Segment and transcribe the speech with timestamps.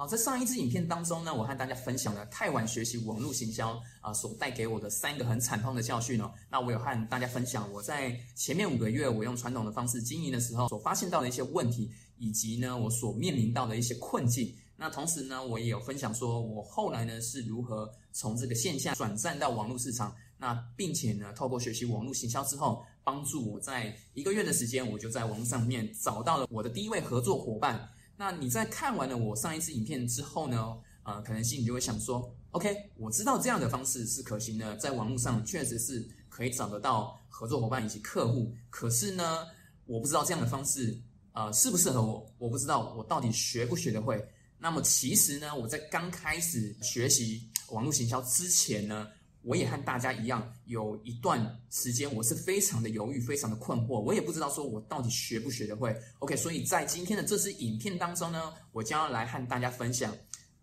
[0.00, 6.30] 好，在上一支影片当中呢，我和大家分享了太晚学习网络行销啊所带给我的三个很惨痛的教训哦。
[6.48, 14.54] 那我有和大家分享我在前面五个月我用传统的方式经营的时候所发现到的一些问题，以及呢我所面临到的一些困境。
[14.76, 27.90] 那同时呢，我也有分享说我后来呢是如何从这个线下转战到网络市场，那并且呢透过学习网络行销之后，帮助我在一个月的时间，我就在网络上面找到了我的第一位合作伙伴。
[28.20, 30.76] 那你在看完了我上一次影片之后呢？
[31.04, 38.52] 呃，可能心里就会想说，OK，我知道这样的方式是可行的，在网络上确实是可以找得到合作伙伴以及客户。
[38.68, 39.46] 可是呢，
[39.86, 41.00] 我不知道这样的方式，
[41.32, 42.30] 呃，适不适合我？
[42.38, 44.22] 我不知道我到底学不学得会。
[44.58, 49.06] 那么其实呢，我在刚开始学习网络行销之前呢。
[49.48, 55.96] 我也和大家一样，有一段时间我是非常的犹豫，非常的困惑，我也不知道说我到底学不学得会。
[56.18, 60.14] OK，所以在今天的这支影片当中呢，我将要来和大家分享，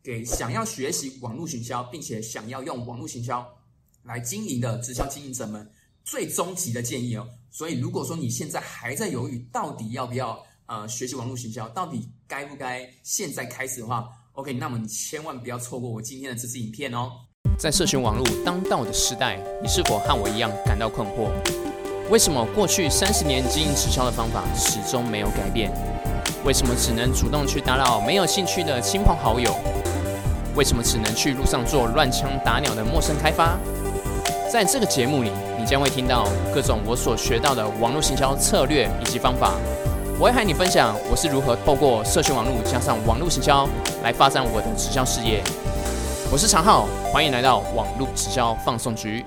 [0.04, 3.44] 给想要学习网络行销，并且想要用网络行销
[4.04, 5.68] 来经营的直销经营者们
[6.04, 7.28] 最终极的建议哦。
[7.50, 17.12] 所以如果说你现在还在犹豫，到底要不要呃学习网络行销，到底该不该现在开始的话，OK，那么你千万不要错过我今天的这支影片哦。
[17.58, 21.30] 在社群网络当道的时代，你是否和我一样感到困惑？
[22.10, 25.72] 为什么过去三十年经营直销的方法始终没有改变？
[26.44, 29.56] 为什么只能主动去打扰没有兴趣的亲朋好友？
[30.56, 33.58] 为什么只能去路上做乱枪打鸟的陌生开发？
[34.52, 39.54] 在这个节目里，你将会听到各种我所学到的网络行销策略以及方法。
[40.20, 43.68] 我会和你分享我是如何透过社群网络加上网络行销
[44.04, 45.42] 来发展我的直销事业。
[46.32, 49.24] 我是常浩，欢迎来到网络直销放送局。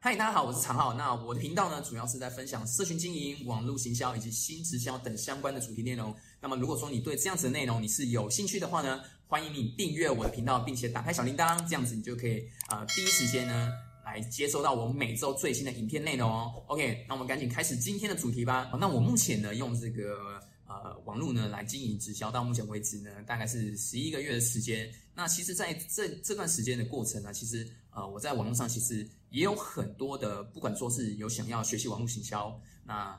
[0.00, 0.92] 嗨，大家好，我是常浩。
[0.92, 6.12] 那我的频道呢，主要是在分享社群经营、网络行销以及新直销等相关的主题内容。
[6.40, 13.70] 那么，如果说你对这样子的内容你是有兴趣的话呢，欢迎你订阅我的频道，并且打开小铃铛，这样子你就可以啊第一时间呢
[14.04, 16.52] 来接收到我每周最新的影片内容哦。
[16.66, 18.68] OK，那我们赶紧开始今天的主题吧。
[18.80, 20.42] 那我目前呢用这个。
[20.68, 24.92] 呃，网络呢来经营直销，到目前为止呢，大概是十一个月的时间。
[25.14, 33.18] 那其实，在这这段时间的过程呢，其实呃，我在网络上其实也有很多的，不管说是有想要学习网络行销，那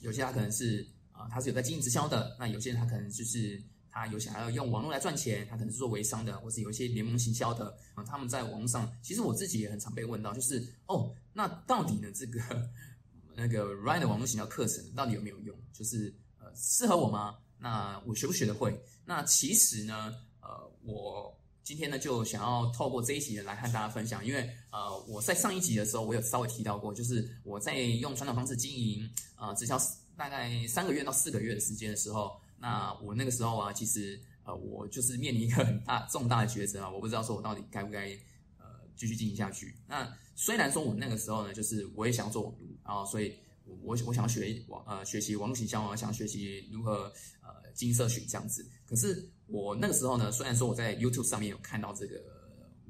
[0.00, 12.40] 有些他可能是啊，他是有在经营直销的，那有些人他可能就是他有想要用网络来赚钱，他可能是做微商的，或是有一些联盟行销的啊，他们在网络上，其实我自己也很常被问到，就是哦，那到底呢这个
[13.36, 15.54] 那个 Ryan 的网络行销课程到底有没有用？
[15.70, 16.10] 就是。
[16.54, 17.36] 适合我吗？
[17.58, 18.76] 那我学不学得会？
[19.04, 20.48] 那其实呢，呃，
[20.84, 21.32] 我
[21.62, 29.78] 今天呢就想要透过这一集来和大家分享，因为呃，我在上一集的时候我有稍微提到过，就是我在用传统方式经营呃直销
[30.16, 38.08] 大概三个月到四个月的时间的时候，那我那个时候啊，其实呃，我就是面临一个很大重大的抉择啊，我不知道说我到底该不该
[38.58, 39.76] 呃继续经营下去。
[39.86, 43.36] 那虽然说我那个时候呢，就是我也想要做网络，然后所以。
[43.64, 47.04] 我我想要学网呃学习网络营销啊，想要学习如何
[47.42, 48.68] 呃经营社群这样子。
[48.86, 52.22] 可是我那个时候呢，虽然说我在 YouTube 上面有看到这个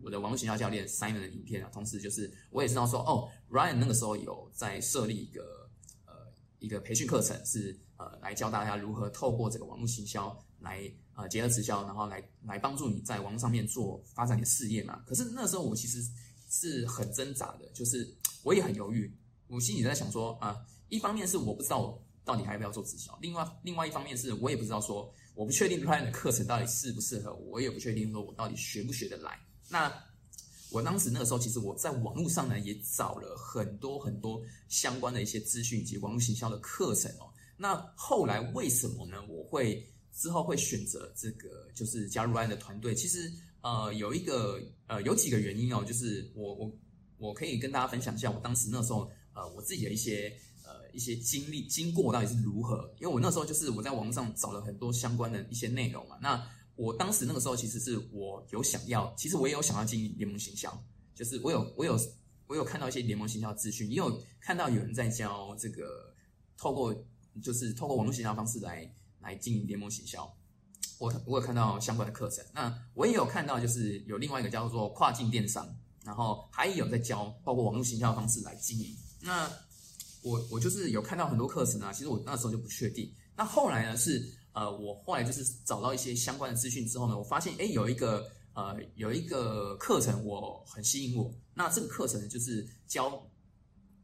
[0.02, 5.70] 我的网络营销教练 Simon 的影片啊，同时就是我也知道说哦，Ryan 那个时候有在设立一个
[6.06, 6.12] 呃
[6.58, 15.02] 一个培训课程，是呃来教大家如何透过这个网络营销来呃结合直销，然后来来帮助你在网络上面做发展你的事业嘛。
[15.06, 16.02] 可是那时候我其实
[16.50, 18.12] 是很挣扎的，就是
[18.42, 19.14] 我也很犹豫。
[19.52, 29.38] 我心里在想说啊，一方面是我不知道我到底还要不要做直销，另外另外一方面是我也不知道说我不确定 Ryan 的课程到底适不适合我，也不确定说我到底学不学得来。
[29.68, 29.92] 那
[30.70, 37.28] 我当时那个时候，其实我在网络上呢也找了很多很多相关的一些资讯以及网络行销的课程哦。
[37.58, 39.22] 那后来为什么呢？
[39.28, 43.30] 我会之后会选择这个就是加入 Ryan 的团队，其实
[43.60, 46.72] 呃有一个呃有几个原因哦，就是我我
[47.18, 49.10] 我可以跟大家分享一下我当时那时候。
[49.34, 50.34] 呃，我自己的一些
[50.64, 52.92] 呃一些经历经过到底是如何？
[53.00, 56.16] 因为我那时候就是我在网上找了很多相关的一些内容嘛。
[56.20, 56.42] 那
[56.76, 60.82] 我当时那个时候其实是我有想要，其实我也有想要经营联盟行销，
[61.14, 61.98] 就是我有我有
[62.46, 66.14] 我有看到一些联盟行销资讯，也有看到有人在教这个
[66.56, 66.94] 透过
[67.42, 68.90] 就是透过网络行销方式来
[69.20, 70.30] 来经营联盟行销。
[70.98, 75.66] 我我有看到相关的课程，那我也有看到就是有另外一个叫做跨境电商，
[76.04, 78.96] 然后还有在教包括网络行销的方式来经营。
[79.22, 79.48] 那
[80.22, 83.10] 我我就是有看到很多课程啊，其实我那时候就不确定。
[83.36, 84.22] 那后来呢是
[84.52, 91.32] 呃，我后来就是找到一些相关的资讯之后呢，我发现哎有一个呃有一个课程我很吸引我。
[91.54, 93.26] 那这个课程就是教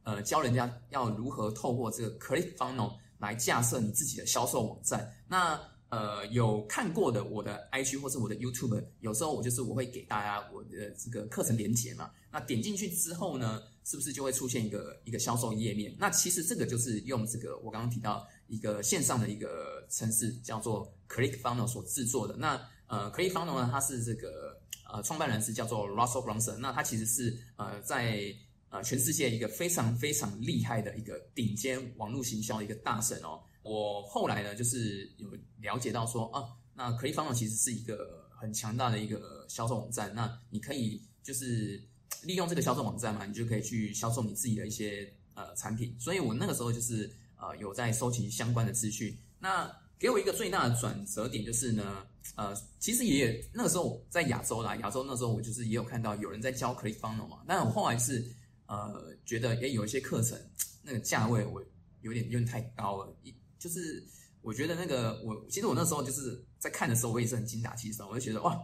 [0.04, 5.12] 呃教人家要如何透过这个 Click Funnel 来架设你自己的销售网站。
[5.28, 5.60] 那
[5.90, 12.10] 呃有看过的我的 IG 或是我的 YouTube，有时候我就是我会给大家我的这个课程连接嘛。
[12.30, 15.96] 那点进去之后呢，是不是就会出现一个一个销售页面？
[15.98, 22.36] 那其实这个就是用这个我刚刚提到一个线上的一个程式叫做 Click Funnel 所制作的。
[22.36, 24.60] 那呃 Click Funnel 呢，它是这个
[24.92, 28.30] 呃创办人是叫做 Russell Brunson，那他其实是呃在
[28.68, 33.40] 呃全世界一个非常非常厉害的一个顶尖网络行销一个大神哦。
[33.62, 35.30] 我后来呢，就是有
[35.62, 36.44] 了解到说啊，
[36.74, 41.82] 那 Click Funnel 其实是一个很强大的一个销售网站，那你可以就是
[42.24, 45.94] 利用这个销售网站嘛，你就可以去销售你自己的一些呃产品。
[45.98, 49.16] 所以我那个时候就是呃有在收集相关的资讯。
[49.38, 52.06] 那给我一个最大的转折点就是呢，
[52.36, 58.24] 呃，其实也那个时候在亚洲啦，亚洲那时候我就是也有看到有人在教 Clickfunnel 嘛，但我后来是
[58.66, 60.38] 呃觉得诶有一些课程
[60.82, 61.60] 那个价位我
[62.02, 64.04] 有点有点太高了，一就是
[64.40, 68.56] 我觉得那个我其实我那时候就是在看的时候我也是很精打细算，我就觉得哇，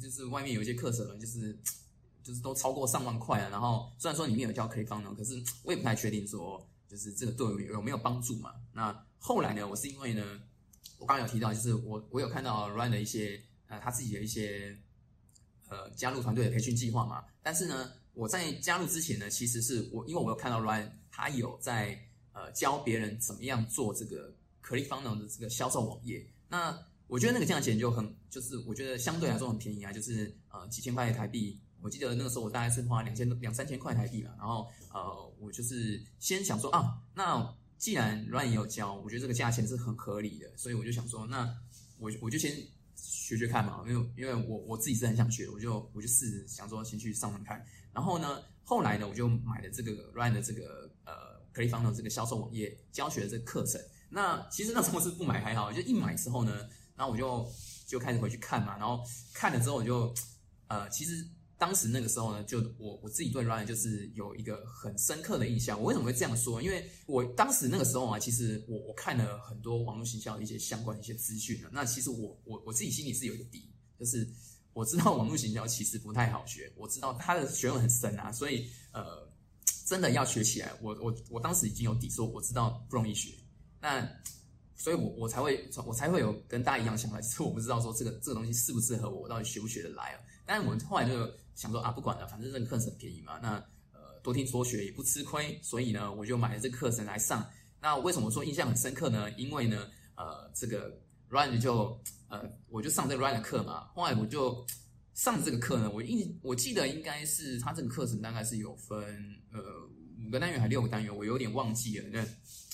[0.00, 1.58] 就是外面有一些课程就是
[2.26, 8.54] 就是都超过上万块啊，然后虽然说里面有教 ClickFunnels，可是我也不太确定说就是这个对我有没有帮助嘛。
[8.72, 10.40] 那后来呢，我是因为呢。
[10.98, 14.74] 我刚刚有提到，就是我我有看到 Ryan 的一些呃他自己的一些
[15.68, 17.22] 呃加入团队的培训计划嘛。
[17.42, 22.02] 但是呢，我在加入之前呢，其实是我因为我有看到 Ryan 他有在
[22.32, 26.26] 呃教别人怎么样做这个 K 立方的这个销售网页。
[26.48, 26.74] 那
[27.08, 31.60] 我觉得那个价钱就很就是我觉得相对来说很便宜啊，就是呃几千块台币。
[31.86, 34.34] 我记得那个时候我大概是花两千两三千块台币吧。
[34.36, 35.00] 然后呃
[35.38, 37.56] 我就是先想说啊那。
[37.78, 41.46] 既然 Ryan 也有教，我觉得这个价钱是很合理的，所以我就想说，那
[41.98, 42.50] 我我就先
[42.96, 47.62] 学学看嘛，因为因为我我自己是很想学，我就我就试着想说先去上上看。
[47.92, 51.12] 然后呢，后来呢，我就买了这个 Ryan 的这个呃
[51.52, 53.78] c l i f f u n 的这个销售网页教学的这个课程。
[54.08, 56.66] 那其实那时候是不买还好，就一买之后呢，
[56.96, 57.46] 然后我就
[57.86, 59.04] 就开始回去看嘛，然后
[59.34, 60.14] 看了之后我就
[60.68, 61.28] 呃其实。
[61.58, 65.80] 当时那个时候呢，就我我自己对 Ryan 就是有一个很深刻的印象。
[65.80, 66.60] 我为什么会这样说？
[66.60, 71.70] 因为我当时那个时候啊，其实我我看了很多网络行销的一些相关的一些资讯呢。
[71.72, 74.28] 那其实我我我自己心里是有一个底，就是
[74.74, 78.30] 我知道网络行销其实不太好学，我知道它的学问很深啊。
[78.30, 79.26] 所以呃，
[79.86, 83.32] 真的要学起来，我我我当时已经有底，说我知道不容易学。
[83.80, 84.06] 那
[84.74, 90.20] 所以我我才会我才会有跟大家一样想法，其实我不知道说这个这个东西适不适合我，我到底学不学得来啊？
[90.44, 91.26] 但是我们后来就。
[91.56, 93.54] 想说啊，不管了，反正这个课程很便宜嘛，那
[93.92, 97.44] 呃多听多学也不吃亏，所以呢，我就买了这个课程来上。
[97.80, 99.30] 那为什么说印象很深刻呢？
[99.32, 101.00] 因为呢，呃，这个
[101.30, 101.98] Ryan 就
[102.28, 103.88] 呃，我就上这 Ryan 的课嘛。
[103.94, 104.66] 后来我就
[105.14, 108.98] 上这个课呢，我印我记得应该是他这个课程大概是有分
[109.50, 109.60] 呃
[110.26, 112.08] 五个单元还六个单元，我有点忘记了。
[112.12, 112.18] 那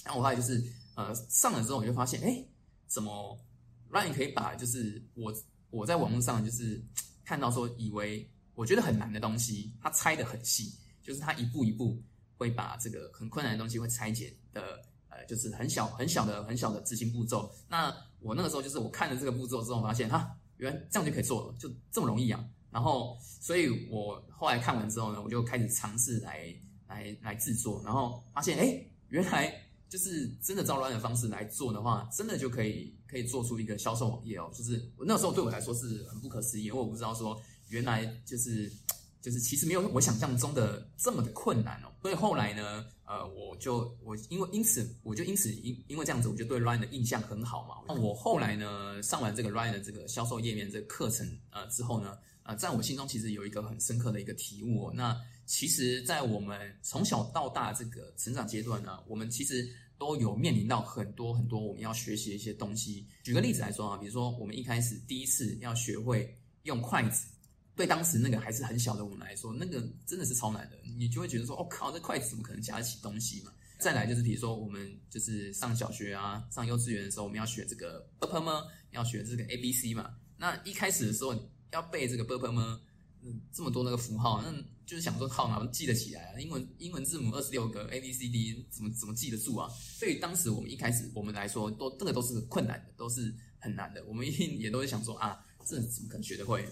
[0.04, 0.60] 然后我后来就是
[0.96, 2.44] 呃上了之后，我就发现，哎，
[2.88, 3.38] 怎么
[3.92, 5.32] Ryan 可以把就是我
[5.70, 6.84] 我在网络上就是
[7.24, 8.28] 看到说以为。
[8.54, 10.72] 我觉得很难的东西，它拆的很细，
[11.02, 12.02] 就是它一步一步
[12.36, 17.50] 会把这个很困难的东西会拆解的，呃，就是很小很小的很小的执行步骤。
[17.68, 22.44] 那我那个时候就是我看了这个步骤之后，发现哈，原来这样就可以做了，就这么容易啊。
[22.70, 26.54] 然后，所以我后来看完之后呢，我就开始尝试来
[26.86, 29.52] 来来制作，然后发现哎，原来
[29.88, 34.50] 就是真的照乱的方式来做的话，真的就可以可以做出一个销售网页哦。
[34.54, 37.40] 就是我那时候对我来说是很不可思议，因为我不知道说。
[37.72, 38.70] 原来就是
[39.20, 47.76] 就是其实没有我想象中的这么的困难哦，所以后来呢，呃，我就我因为因此我就因此因因为这样子，我就对 Ryan 的印象很好嘛。
[47.86, 54.86] 那我后来呢，上完这个 Ryan 的这个销售页面这个课程呃之后呢，呃，在我心中其实有一个很深刻的一个体悟。
[54.86, 54.92] 哦。
[54.94, 63.06] 那其实，在我们从小到大这个成长阶段呢，我们其实都有面临到很多很多我们要学习的一些东西。
[63.22, 67.26] 举个例子来说啊，比如说我们一开始第一次要学会用筷子。
[67.74, 70.76] 对当时那个还是很小的我们来说，那个真的是超难的。
[70.98, 73.52] 你就会觉得说，哦靠，这筷子怎么可能夹得起东西嘛？
[73.78, 80.14] 再来就是，比如说我们就是上小学啊，上幼稚园的时候，我们要学这个 b p m，要学这个 a b c 嘛。
[80.36, 81.34] 那一开始的时候
[81.72, 82.78] 要背这个 b p m，
[83.22, 84.52] 嗯，这么多那个符号，那
[84.86, 86.38] 就是想说靠哪记得起来啊？
[86.38, 89.68] 英文英文字母二十六个 a b c d，怎么怎么记得住啊？
[89.98, 94.04] 对于当时我们一开始我们来说，都这个都是困难的，都是很难的。
[94.04, 96.66] 我们一定也都会想说啊，这怎么可能学得会？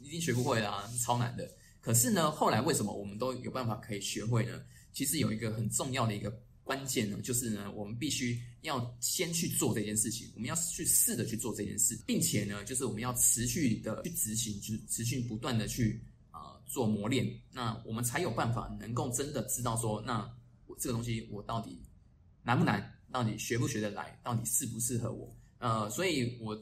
[0.00, 1.50] 一定学不会啦，超难的。
[1.80, 4.60] 可是呢，后来为什么我们都有办法可以学会呢？
[4.92, 6.30] 其实有一个很重要的一个
[6.64, 20.28] 关键呢，就是呢，我们必须要先去做这件事情，我们要去试着去做这件事，并且呢，就是我们要持续的去执行，就持续不断的去啊做磨练，那我们才有办法能够真的知道说，那
[20.66, 21.80] 我这个东西我到底
[22.42, 25.34] 难不难，到底学不学得来，到底适不适合我。
[25.58, 26.54] 呃，所以我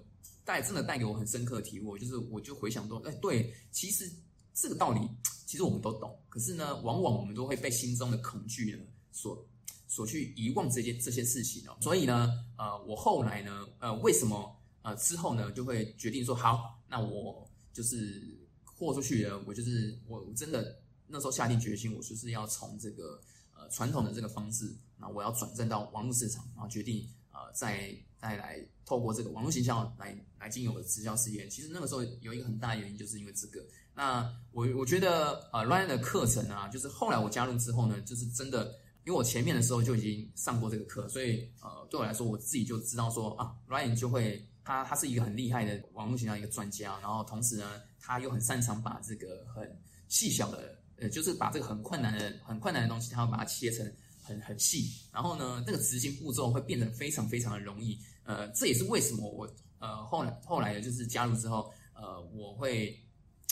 [0.45, 4.11] 带真的带给我很深刻的体悟，就是我就回想说，哎，对，其实
[4.53, 5.01] 这个道理
[5.47, 9.47] 其实我们都懂，可是呢，往往我们都会被心中的恐惧呢所
[9.89, 11.77] 所去遗忘这件这些事情哦。
[11.81, 23.21] 所以呢，呃，我后来呢，呃，为什么呃之后呢就会决定说，好，那我就是豁出去了，我就是我真的那时候下定决心，我就是要从这个
[23.57, 28.67] 呃传统的这个方式，那我要转战到网络市场，然后决定呃再再来。
[28.87, 33.64] 透过这个网络形象来来经营我的直销事业，其实那个时候有一个很大的原因，就是因为这个。
[33.95, 38.67] 那我我觉得呃，Ryan 的课程啊，就是后来我加入之后呢，就是真的，
[39.07, 49.67] 因为我前面的时候就已经上过这个课，所以呃，对我来说，我自己就知道说啊，Ryan 就会他他是一个很厉害的网络形象一个专家，然后同时呢，他又很擅长把这个很
[50.09, 53.91] 细小的呃，就是把这个很困难的很困难的东西，他会把它切成
[54.25, 57.99] 很很细，然后呢，那个执行步骤会变得非常非常的容易。
[58.25, 59.47] 呃，这也是为什么我
[59.78, 62.99] 呃后来后来的就是加入之后，呃，我会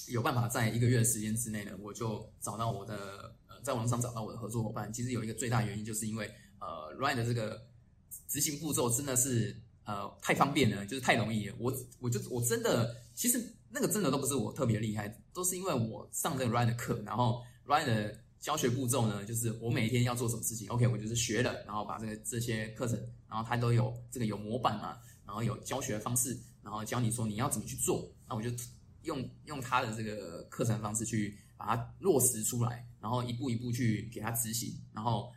[0.09, 4.91] 有办法在一个月的时间之内呢，我就找到我的呃，在网上找到我的合作伙伴。
[4.91, 6.26] 其实有一个最大原因，就是因为
[6.59, 7.62] 呃，Ryan 的这个
[8.26, 11.55] 执行步骤真的是呃太方便了，就是太容易了。
[11.59, 18.22] 我我就我真的其实那个真的都不是我特别厉害，都是因为我上这个 Ryan 的课，然后 Ryan 的。
[18.43, 28.51] 教学步骤呢，就是我每天要做什么事情，OK，我就是学了，然后把这个这些课程，然后它都有这个有模板嘛，然后有教学方式，然后教你说你要怎么去做，那我就
[29.05, 35.33] 用用他的这个课程方式去把它落实出来，然后一步一步去给他执行，然后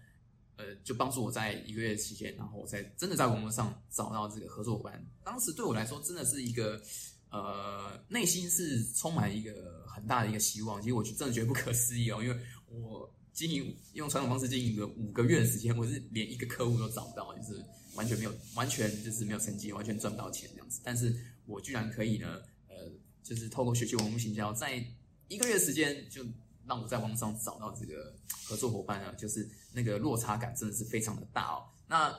[0.56, 5.06] 呃，就帮助我在一个月期间，然后我在真的在网络上找到这个合作伙伴。
[5.24, 6.82] 当时对我来说真的是一个
[7.30, 12.36] 呃，内心是充满一个很大的一个希望，其实我真的觉得不可思议哦，因为。
[12.82, 17.64] 我经营用传统方式经营了五个月的时间，我是连一个客户都找不到，就是
[17.96, 20.80] 完全没有，完全就是没有成绩，完全赚不到钱这样子。
[20.84, 21.16] 但是
[21.46, 22.92] 我居然可以呢，呃，
[23.24, 24.82] 就是透过学习网络行销，在
[25.28, 26.26] 一个月时间就
[26.66, 28.16] 让我在网上找到这个
[28.46, 31.64] 合作伙伴呢，就是那个落差感真的是非常的大哦。
[31.88, 32.18] 那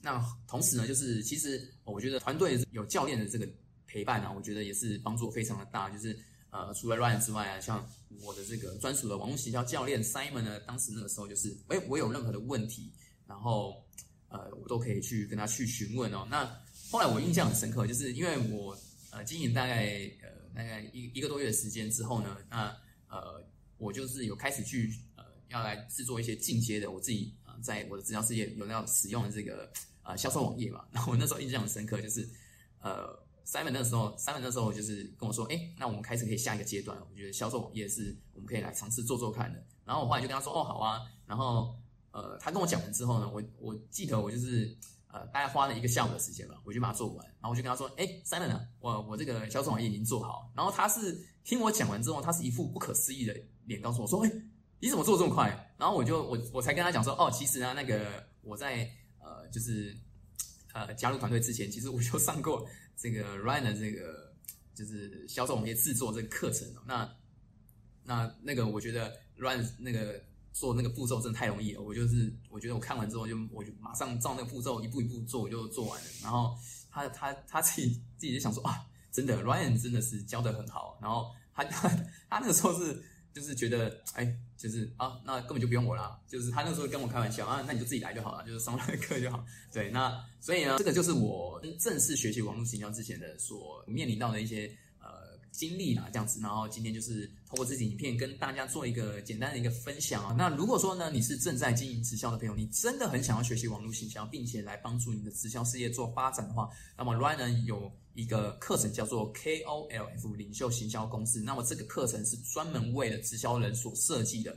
[0.00, 3.48] 那同时呢，就是其实我觉得团队有教练的这个
[3.86, 6.16] 陪伴呢，我觉得也是帮助非常的大，就是。
[6.52, 7.82] 呃，除了 Ryan 之外啊，像
[8.20, 12.92] 我的这个专属的网络营销教练 Simon 呢，当时那个时候就是，哎，我有任何的问题，
[13.26, 13.82] 然后
[14.28, 16.28] 呃，我都可以去跟他去询问哦。
[16.30, 16.44] 那
[16.90, 18.76] 后来我印象很深刻，就是因为我
[19.10, 22.66] 呃经营大概呃大概一一个多月的时间之后呢，那
[23.08, 23.42] 呃
[23.78, 30.84] 我就是有开始去呃要来制作一些进阶的我自己啊在我的直销事业有要使用的这个呃销售网页嘛。
[30.92, 32.28] 然后我那时候印象很深刻，就是
[32.82, 33.18] 呃。
[33.44, 41.74] Simon 那时候，Simon 那时候就是跟我说：“哎，那我们开始可以下一个阶段，我觉得销售网页是我们可以来尝试做做看的。”然后我后来就跟他说：“哦，好啊。”然后
[42.12, 44.76] 呃，他跟我讲完之后呢，我我记得我就是
[45.08, 47.26] 呃，大概花了一个下午的时间吧，我就把它做完。
[47.26, 53.34] 然后我就跟他说：“哎，Simon 啊，我我这个销售网页已经做好。”然后他是听我讲完之后，他是一副不可思议的
[53.64, 54.32] 脸告诉我说：“哎，
[54.80, 59.96] 你怎么做这么快？”然后我就我我才跟他讲说：“哦，其实呢，那个我在呃，就是
[60.72, 64.32] 呃加入团队之前，其实我就上过。”这个 Ryan 的这个
[64.74, 67.10] 就是销售网页制作这个课程，那
[68.04, 76.06] 那那个我觉得 Ryan 那个做那个步骤真的太容易了，我就是我觉得我看完之后就我就马上照那个步骤一步一步做，我就做完了。
[76.22, 76.56] 然后
[76.90, 80.98] 他他他自己自己就想说啊，真的 Ryan 真的是教的很好。
[81.02, 81.88] 然后他他
[82.28, 83.02] 他那个时候是。
[83.32, 86.18] 就是觉得，哎，就是啊，那根本就不用我啦。
[86.28, 89.44] 就是他那时候跟我开玩笑啊，那你就自己来就好了，就是上他的课就好。
[89.72, 94.70] 对，那所以呢，这个就是我正式学习网络营销之前的所面临到的一些
[95.52, 96.40] 经历啦，这样子。
[96.40, 100.34] 然后今天就是通过自己影片跟大家做一个简单的一个分享啊。
[100.36, 106.68] 那如果说呢，你是正在经营直销的朋友，你真的很想要学习网络营销，并且来帮助你的直销事业做发展的话，
[106.98, 107.92] 那么 Ryan 有。
[108.14, 114.54] 一个课程叫做 KOLF 领袖行销公式，那么这个课程是专门为了直销人所设计的。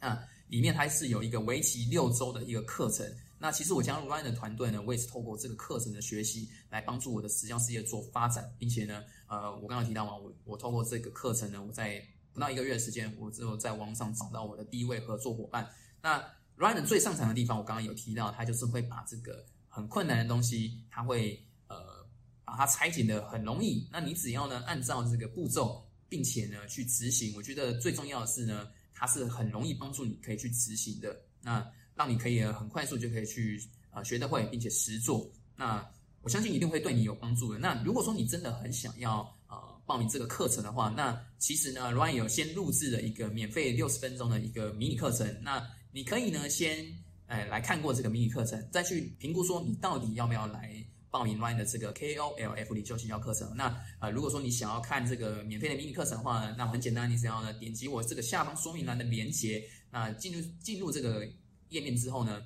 [0.00, 3.06] 那里面它是有一个为期六周的一个课程。
[3.42, 12.00] 那其实我加入 Ryan 的团队呢，我也是透过这个课程的学习来帮助我的直销事业做发展，并且呢，呃，我刚刚提到嘛，我我透过这个课程呢，我在
[12.32, 15.68] 不到一个月的时间，我之后在网上找到我的第一位合作伙伴。
[16.00, 16.24] 那
[16.56, 22.00] Ryan 最擅长的地方，我刚刚有提到，他就是会把这个很困难的东西，他会呃。
[22.44, 35.86] 把它拆解的很容易，那你只要呢按照这个步骤，并且呢去执行，我觉得最重要的是呢，它是很容易帮助你可以去执行的，那让你可以很快速就可以去呃学得会，并且实做，那
[36.22, 37.58] 我相信一定会对你有帮助的。
[37.58, 39.56] 那如果说你真的很想要呃
[39.86, 46.86] 报名这个课程的话，那其实呢，Ryan 有先录制了一个免费六十分钟的一个迷你课程，那你可以呢先
[47.26, 50.84] 哎来看过这个迷你课程，再去评估说你到底要不要来。
[51.12, 53.54] 报名 Line 的这个 KOLF 零就行销课程。
[53.54, 61.28] 那呃，如果说你想要看这个免费的迷你课程的话，那很简单，你只要呢点击我这个下方说明栏的连接，那进入进入这个
[61.72, 62.40] 页面之后呢，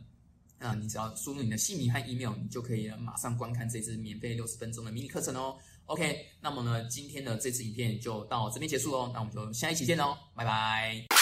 [0.58, 5.56] 啊，你只要输入你的姓名和 email，你就可以马上观看这支免费六十分钟的迷你课程哦。
[5.86, 11.15] OK，那么呢，今天的这支影片就到这边结束喽，那我们就下一期见喽，拜拜。